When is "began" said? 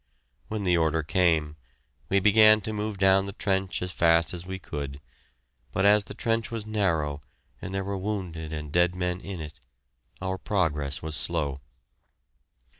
2.19-2.59